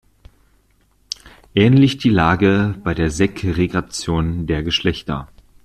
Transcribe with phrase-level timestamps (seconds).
[1.53, 5.27] Ähnlich die Lage bei der Segregation der Geschlechter.